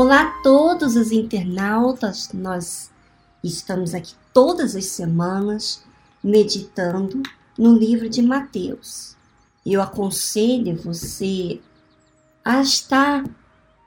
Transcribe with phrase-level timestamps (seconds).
[0.00, 2.88] Olá a todos os internautas, nós
[3.42, 5.84] estamos aqui todas as semanas
[6.22, 7.20] meditando
[7.58, 9.16] no livro de Mateus.
[9.66, 11.60] Eu aconselho você
[12.44, 13.24] a estar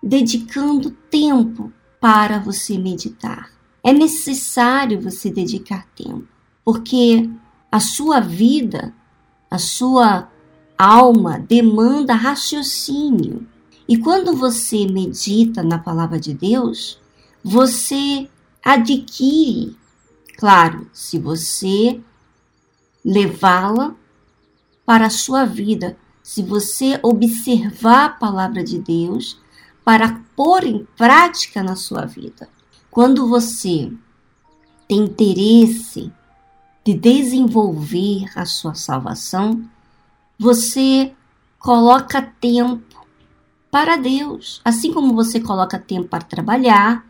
[0.04, 3.50] dedicando tempo para você meditar.
[3.82, 6.28] É necessário você dedicar tempo,
[6.66, 7.30] porque
[7.72, 8.94] a sua vida,
[9.50, 10.30] a sua
[10.78, 13.48] alma demanda raciocínio.
[13.88, 17.00] E quando você medita na palavra de Deus,
[17.44, 18.30] você
[18.64, 19.76] adquire,
[20.38, 22.00] claro, se você
[23.04, 23.96] levá-la
[24.86, 29.40] para a sua vida, se você observar a palavra de Deus
[29.84, 32.48] para pôr em prática na sua vida.
[32.90, 33.92] Quando você
[34.88, 36.12] tem interesse
[36.86, 39.64] de desenvolver a sua salvação,
[40.38, 41.14] você
[41.60, 42.91] coloca tempo
[43.72, 47.06] para Deus, assim como você coloca tempo para trabalhar,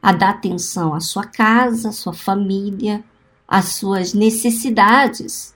[0.00, 3.02] a dar atenção à sua casa, à sua família,
[3.48, 5.52] às suas necessidades.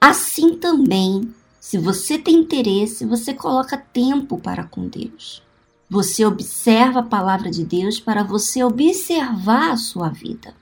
[0.00, 5.42] Assim também, se você tem interesse, você coloca tempo para com Deus.
[5.90, 10.54] Você observa a palavra de Deus para você observar a sua vida.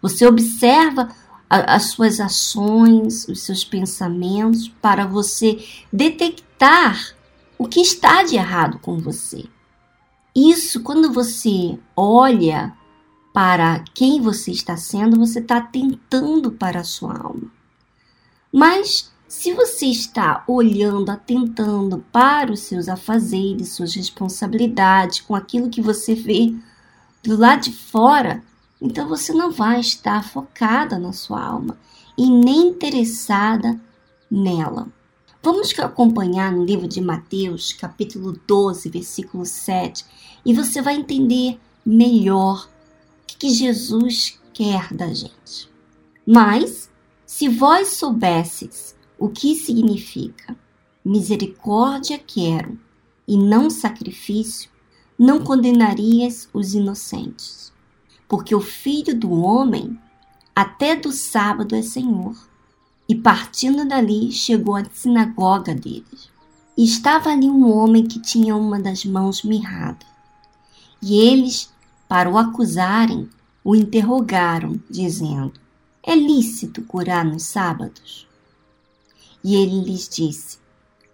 [0.00, 1.10] Você observa
[1.50, 7.14] as suas ações, os seus pensamentos, para você detectar
[7.60, 9.44] o que está de errado com você.
[10.34, 12.74] Isso, quando você olha
[13.34, 17.52] para quem você está sendo, você está atentando para a sua alma.
[18.50, 25.82] Mas se você está olhando, atentando para os seus afazeres, suas responsabilidades, com aquilo que
[25.82, 26.54] você vê
[27.22, 28.42] do lado de fora,
[28.80, 31.78] então você não vai estar focada na sua alma
[32.16, 33.78] e nem interessada
[34.30, 34.88] nela.
[35.42, 40.04] Vamos acompanhar no livro de Mateus, capítulo 12, versículo 7,
[40.44, 42.68] e você vai entender melhor
[43.22, 45.70] o que Jesus quer da gente.
[46.26, 46.90] Mas,
[47.24, 50.56] se vós soubesses o que significa
[51.04, 52.78] misericórdia quero
[53.26, 54.70] e não sacrifício,
[55.18, 57.70] não condenarias os inocentes
[58.30, 59.98] porque o filho do homem
[60.54, 62.36] até do sábado é Senhor.
[63.10, 66.30] E partindo dali, chegou à sinagoga deles.
[66.78, 70.06] E estava ali um homem que tinha uma das mãos mirrada.
[71.02, 71.72] E eles,
[72.08, 73.28] para o acusarem,
[73.64, 75.54] o interrogaram, dizendo:
[76.04, 78.28] É lícito curar nos sábados?
[79.42, 80.58] E ele lhes disse: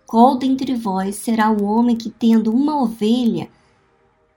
[0.06, 3.48] Qual dentre vós será o homem que, tendo uma ovelha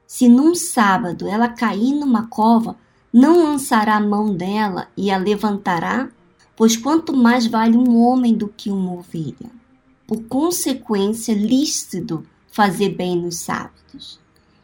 [0.08, 2.78] se num sábado ela cair numa cova,
[3.12, 6.09] não lançará a mão dela e a levantará?
[6.59, 9.50] Pois quanto mais vale um homem do que uma ovelha.
[10.06, 14.20] Por consequência, lícito fazer bem nos sábados.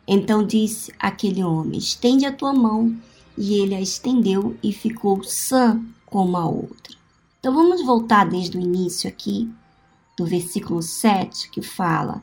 [0.06, 2.94] Então disse aquele homem: Estende a tua mão.
[3.38, 6.97] E ele a estendeu e ficou sã como a outra.
[7.39, 9.50] Então vamos voltar desde o início aqui,
[10.17, 12.22] do versículo 7, que fala: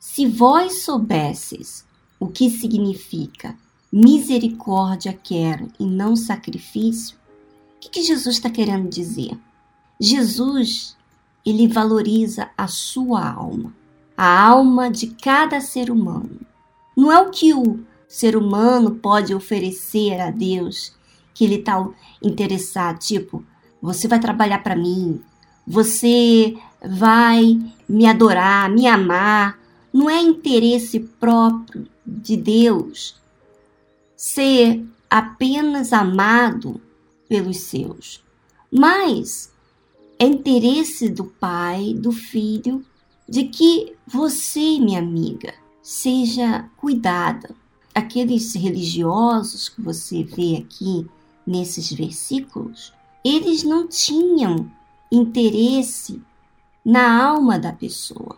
[0.00, 1.84] Se vós soubesses
[2.18, 3.54] o que significa
[3.92, 7.18] misericórdia quero e não sacrifício,
[7.78, 9.38] o que, que Jesus está querendo dizer?
[10.00, 10.96] Jesus,
[11.46, 13.72] ele valoriza a sua alma,
[14.16, 16.40] a alma de cada ser humano.
[16.96, 17.78] Não é o que o
[18.08, 20.92] ser humano pode oferecer a Deus
[21.32, 21.88] que ele está
[22.20, 23.44] interessado, tipo,
[23.80, 25.20] você vai trabalhar para mim,
[25.64, 29.56] você vai me adorar, me amar.
[29.92, 33.14] Não é interesse próprio de Deus
[34.16, 36.80] ser apenas amado
[37.28, 38.22] pelos seus,
[38.70, 39.52] mas
[40.18, 42.84] é interesse do Pai, do Filho,
[43.28, 47.54] de que você, minha amiga, seja cuidada.
[47.94, 51.06] Aqueles religiosos que você vê aqui
[51.46, 52.92] nesses versículos,
[53.24, 54.70] eles não tinham
[55.10, 56.22] interesse
[56.84, 58.36] na alma da pessoa.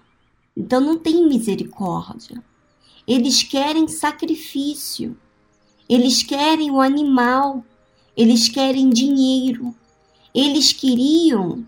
[0.56, 2.42] Então não tem misericórdia.
[3.06, 5.16] Eles querem sacrifício.
[5.88, 7.64] Eles querem o animal.
[8.20, 9.74] Eles querem dinheiro.
[10.34, 11.66] Eles queriam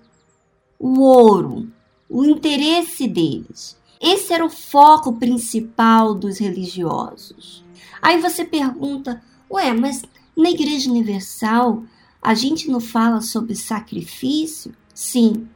[0.78, 1.72] o ouro,
[2.10, 3.74] o interesse deles.
[3.98, 7.64] Esse era o foco principal dos religiosos.
[8.02, 10.02] Aí você pergunta: ué, mas
[10.36, 11.84] na Igreja Universal
[12.20, 14.76] a gente não fala sobre sacrifício?
[14.92, 15.48] Sim,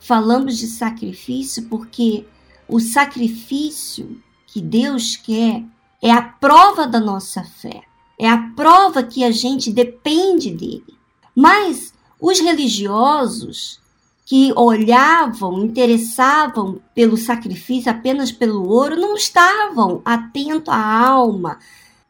[0.00, 2.24] falamos de sacrifício porque
[2.66, 5.62] o sacrifício que Deus quer
[6.00, 7.82] é a prova da nossa fé,
[8.18, 10.94] é a prova que a gente depende dele.
[11.34, 13.80] Mas os religiosos
[14.26, 21.58] que olhavam, interessavam pelo sacrifício apenas pelo ouro, não estavam atentos à alma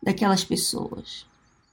[0.02, 1.24] daquelas pessoas.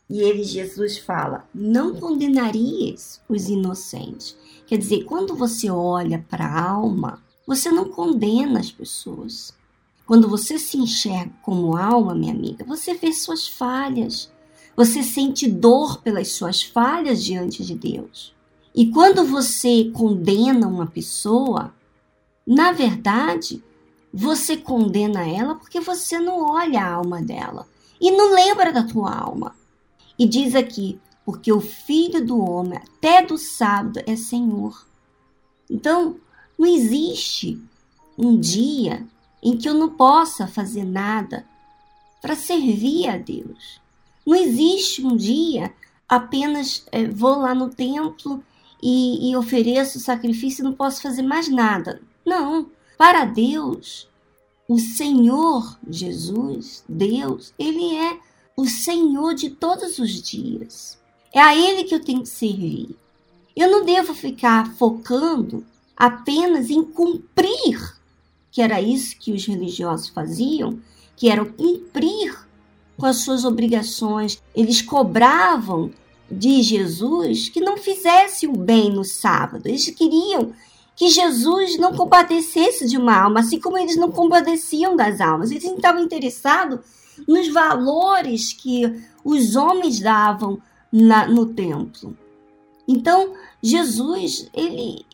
[0.08, 4.38] E ele, Jesus, fala: não condenarias os inocentes.
[4.68, 9.52] Quer dizer, quando você olha para a alma, você não condena as pessoas.
[10.06, 14.32] Quando você se enxerga como alma, minha amiga, você vê suas falhas.
[14.76, 18.36] Você sente dor pelas suas falhas diante de Deus.
[18.74, 21.74] E quando você condena uma pessoa,
[22.46, 23.64] na verdade,
[24.14, 27.68] você condena ela porque você não olha a alma dela
[28.00, 29.56] e não lembra da tua alma.
[30.20, 34.86] E diz aqui, porque o filho do homem, até do sábado, é Senhor.
[35.70, 36.18] Então,
[36.58, 37.60] não existe
[38.18, 39.08] um dia
[39.46, 41.46] em que eu não possa fazer nada
[42.20, 43.80] para servir a Deus.
[44.26, 45.72] Não existe um dia
[46.10, 48.44] apenas é, vou lá no templo
[48.82, 52.02] e, e ofereço sacrifício e não posso fazer mais nada.
[52.26, 52.72] Não.
[52.98, 54.10] Para Deus,
[54.68, 58.18] o Senhor Jesus, Deus, Ele é
[58.58, 60.98] o Senhor de todos os dias.
[61.32, 62.98] É a Ele que eu tenho que servir.
[63.56, 65.64] Eu não devo ficar focando
[65.96, 67.96] apenas em cumprir,
[68.56, 70.80] que era isso que os religiosos faziam,
[71.14, 72.48] que era cumprir
[72.98, 74.42] com as suas obrigações.
[74.56, 75.92] Eles cobravam
[76.32, 79.68] de Jesus que não fizesse o bem no sábado.
[79.68, 80.54] Eles queriam
[80.96, 85.52] que Jesus não compadecesse de uma alma, assim como eles não compadeciam das almas.
[85.52, 86.80] Eles estavam interessados
[87.28, 92.18] nos valores que os homens davam na, no templo.
[92.88, 95.06] Então, Jesus, ele,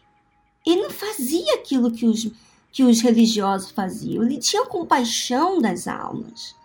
[0.63, 2.29] ele não fazia aquilo que os,
[2.71, 4.23] que os religiosos faziam.
[4.23, 6.55] Ele tinha compaixão das almas.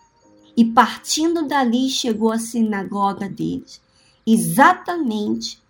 [0.56, 3.80] E partindo dali, chegou à sinagoga deles
[4.26, 5.62] exatamente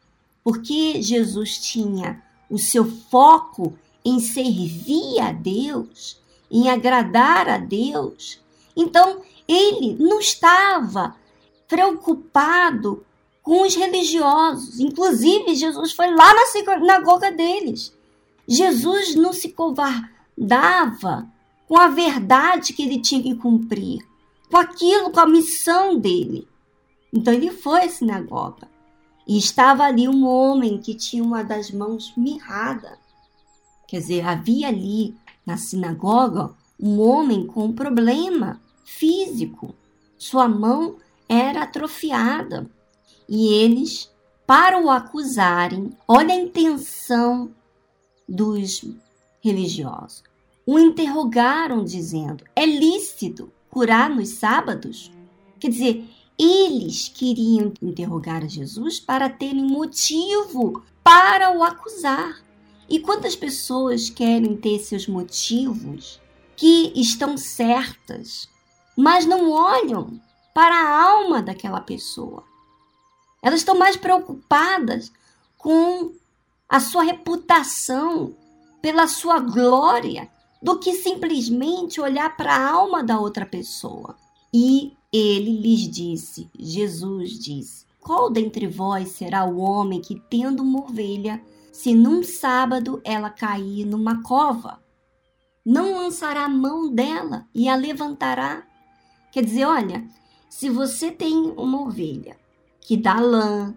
[0.42, 8.40] porque Jesus tinha o seu foco em servir a Deus, em agradar a Deus.
[8.76, 11.16] Então, ele não estava
[11.68, 13.04] preocupado
[13.42, 14.78] com os religiosos.
[14.78, 17.92] Inclusive, Jesus foi lá na sinagoga deles.
[18.46, 19.48] Jesus não se
[20.36, 21.26] covardava
[21.66, 24.06] com a verdade que ele tinha que cumprir,
[24.50, 26.46] com aquilo, com a missão dele.
[27.12, 28.68] Então ele foi à sinagoga.
[29.26, 32.98] E estava ali um homem que tinha uma das mãos mirrada.
[33.88, 39.74] Quer dizer, havia ali na sinagoga um homem com um problema físico.
[40.16, 40.96] Sua mão
[41.28, 42.70] era atrofiada.
[43.28, 44.12] E eles,
[44.46, 47.50] para o acusarem, olha a intenção
[48.28, 48.84] dos
[49.40, 50.22] religiosos.
[50.66, 55.10] O interrogaram dizendo: é lícito curar nos sábados?
[55.60, 62.42] Quer dizer, eles queriam interrogar Jesus para terem motivo para o acusar.
[62.88, 66.20] E quantas pessoas querem ter seus motivos
[66.56, 68.48] que estão certas,
[68.96, 70.20] mas não olham
[70.54, 72.44] para a alma daquela pessoa?
[73.42, 75.12] Elas estão mais preocupadas
[75.56, 76.12] com
[76.68, 78.34] a sua reputação,
[78.86, 80.30] pela sua glória,
[80.62, 84.14] do que simplesmente olhar para a alma da outra pessoa.
[84.54, 90.84] E ele lhes disse, Jesus disse: Qual dentre vós será o homem que, tendo uma
[90.84, 91.42] ovelha,
[91.72, 94.80] se num sábado ela cair numa cova,
[95.64, 98.68] não lançará a mão dela e a levantará?
[99.32, 100.06] Quer dizer, olha,
[100.48, 102.36] se você tem uma ovelha
[102.80, 103.74] que dá lã,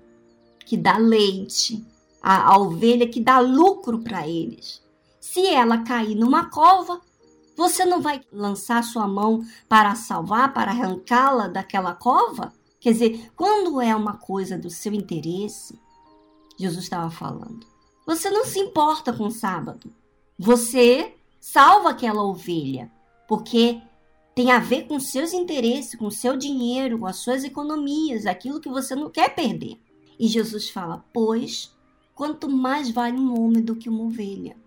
[0.68, 1.84] que dá leite,
[2.22, 4.88] a, a ovelha que dá lucro para eles,
[5.32, 7.00] se ela cair numa cova,
[7.56, 12.52] você não vai lançar sua mão para salvar, para arrancá-la daquela cova?
[12.80, 15.80] Quer dizer, quando é uma coisa do seu interesse,
[16.58, 17.60] Jesus estava falando,
[18.08, 19.94] você não se importa com o sábado.
[20.36, 22.92] Você salva aquela ovelha,
[23.28, 23.80] porque
[24.34, 28.70] tem a ver com seus interesses, com seu dinheiro, com as suas economias, aquilo que
[28.70, 29.80] você não quer perder.
[30.20, 31.72] E Jesus fala: Pois,
[32.16, 34.58] quanto mais vale um homem do que uma ovelha.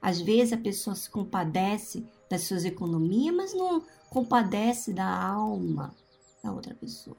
[0.00, 5.94] Às vezes a pessoa se compadece das suas economias, mas não compadece da alma
[6.42, 7.16] da outra pessoa.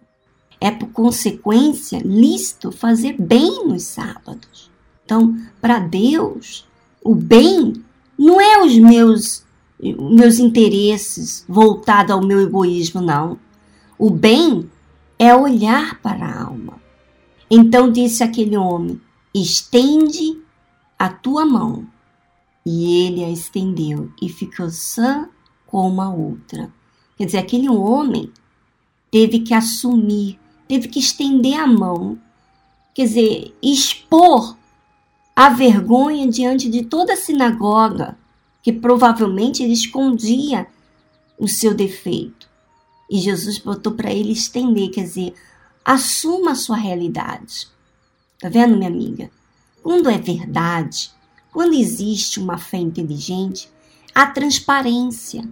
[0.60, 4.72] É por consequência lícito fazer bem nos sábados.
[5.06, 6.68] Então, para Deus,
[7.04, 7.84] o bem
[8.18, 9.44] não é os meus
[9.82, 13.40] meus interesses voltados ao meu egoísmo, não.
[13.98, 14.70] O bem
[15.18, 16.80] é olhar para a alma.
[17.50, 19.02] Então disse aquele homem:
[19.34, 20.40] estende
[20.98, 21.88] a tua mão.
[22.66, 25.28] E ele a estendeu e ficou sã
[25.66, 26.72] como a outra.
[27.18, 28.32] Quer dizer, aquele homem
[29.10, 32.20] teve que assumir, teve que estender a mão,
[32.94, 34.56] quer dizer, expor
[35.36, 38.18] a vergonha diante de toda a sinagoga,
[38.62, 40.68] que provavelmente ele escondia
[41.38, 42.48] o seu defeito.
[43.10, 45.34] E Jesus botou para ele estender, quer dizer,
[45.84, 47.68] assuma a sua realidade.
[48.40, 49.30] Tá vendo, minha amiga?
[49.84, 51.12] Quando é verdade,
[51.52, 53.70] quando existe uma fé inteligente,
[54.14, 55.48] há transparência.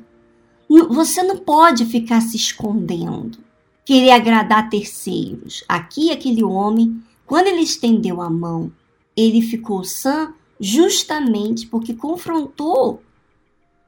[0.90, 3.40] Você não pode ficar se escondendo,
[3.84, 5.64] querer agradar terceiros.
[5.68, 8.72] Aqui, aquele homem, quando ele estendeu a mão,
[9.16, 13.02] ele ficou sã justamente porque confrontou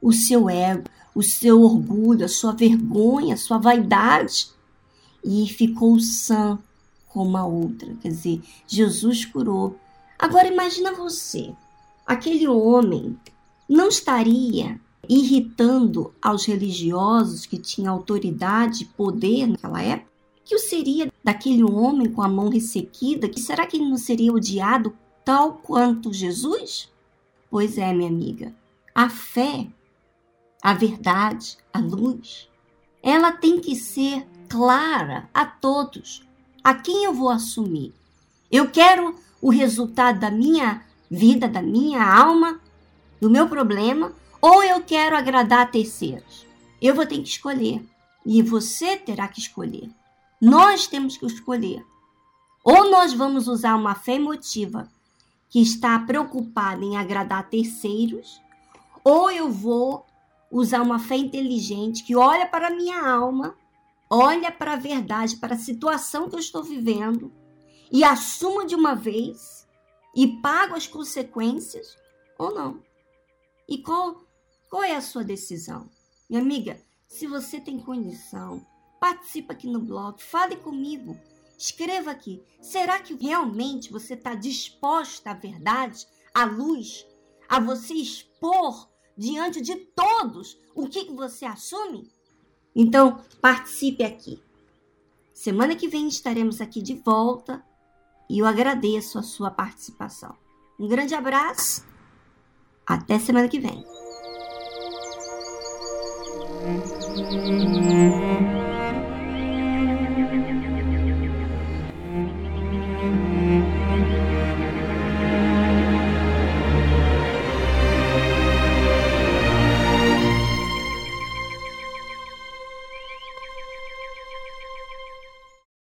[0.00, 4.48] o seu ego, o seu orgulho, a sua vergonha, a sua vaidade
[5.24, 6.58] e ficou sã
[7.08, 7.94] como a outra.
[8.00, 9.76] Quer dizer, Jesus curou.
[10.18, 11.52] Agora imagina você,
[12.06, 13.18] aquele homem
[13.68, 20.10] não estaria irritando aos religiosos que tinham autoridade e poder naquela época?
[20.44, 23.28] Que o seria daquele homem com a mão ressequida?
[23.28, 26.90] Que será que ele não seria odiado tal quanto Jesus?
[27.50, 28.54] Pois é, minha amiga,
[28.94, 29.68] a fé
[30.62, 32.48] a verdade, a luz,
[33.02, 36.24] ela tem que ser clara a todos.
[36.62, 37.92] A quem eu vou assumir?
[38.48, 42.58] Eu quero o resultado da minha vida, da minha alma,
[43.20, 46.46] do meu problema, ou eu quero agradar a terceiros?
[46.80, 47.86] Eu vou ter que escolher.
[48.24, 49.90] E você terá que escolher.
[50.40, 51.84] Nós temos que escolher.
[52.64, 54.88] Ou nós vamos usar uma fé emotiva
[55.50, 58.40] que está preocupada em agradar terceiros,
[59.04, 60.06] ou eu vou
[60.50, 63.54] usar uma fé inteligente que olha para a minha alma,
[64.08, 67.30] olha para a verdade, para a situação que eu estou vivendo
[67.90, 69.61] e assuma de uma vez
[70.14, 71.96] e pago as consequências
[72.38, 72.82] ou não.
[73.68, 74.22] E qual,
[74.68, 75.88] qual é a sua decisão?
[76.28, 78.64] Minha amiga, se você tem condição,
[79.00, 81.18] participe aqui no blog, fale comigo,
[81.58, 82.42] escreva aqui.
[82.60, 87.06] Será que realmente você está disposta à verdade, à luz,
[87.48, 92.10] a você expor diante de todos o que, que você assume?
[92.74, 94.42] Então, participe aqui.
[95.34, 97.64] Semana que vem estaremos aqui de volta
[98.32, 100.34] e eu agradeço a sua participação.
[100.80, 101.84] Um grande abraço.
[102.86, 103.84] Até semana que vem.